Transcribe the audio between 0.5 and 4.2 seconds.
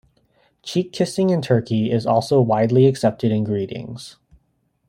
Cheek kissing in Turkey is also widely accepted in greetings.